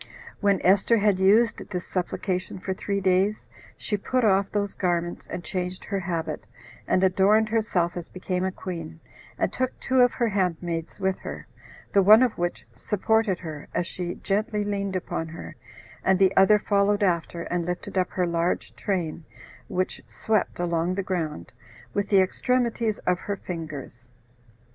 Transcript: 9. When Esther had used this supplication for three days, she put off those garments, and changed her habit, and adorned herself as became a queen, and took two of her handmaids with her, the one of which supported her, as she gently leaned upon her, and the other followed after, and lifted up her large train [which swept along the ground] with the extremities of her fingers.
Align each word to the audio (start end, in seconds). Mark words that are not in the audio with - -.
9. 0.37 0.37
When 0.41 0.61
Esther 0.63 0.97
had 0.97 1.19
used 1.19 1.57
this 1.69 1.85
supplication 1.85 2.57
for 2.57 2.73
three 2.73 2.99
days, 2.99 3.45
she 3.77 3.97
put 3.97 4.25
off 4.25 4.49
those 4.51 4.73
garments, 4.73 5.27
and 5.27 5.43
changed 5.43 5.85
her 5.85 5.99
habit, 5.99 6.47
and 6.87 7.03
adorned 7.03 7.49
herself 7.49 7.95
as 7.95 8.09
became 8.09 8.43
a 8.43 8.51
queen, 8.51 8.99
and 9.37 9.53
took 9.53 9.79
two 9.79 10.01
of 10.01 10.11
her 10.13 10.27
handmaids 10.29 10.99
with 10.99 11.19
her, 11.19 11.45
the 11.93 12.01
one 12.01 12.23
of 12.23 12.35
which 12.39 12.65
supported 12.75 13.37
her, 13.41 13.67
as 13.75 13.85
she 13.85 14.15
gently 14.15 14.63
leaned 14.65 14.95
upon 14.95 15.27
her, 15.27 15.55
and 16.03 16.17
the 16.17 16.35
other 16.35 16.57
followed 16.57 17.03
after, 17.03 17.43
and 17.43 17.67
lifted 17.67 17.95
up 17.95 18.09
her 18.09 18.25
large 18.25 18.75
train 18.75 19.23
[which 19.67 20.01
swept 20.07 20.57
along 20.59 20.95
the 20.95 21.03
ground] 21.03 21.53
with 21.93 22.09
the 22.09 22.21
extremities 22.21 22.97
of 23.05 23.19
her 23.19 23.35
fingers. 23.35 24.09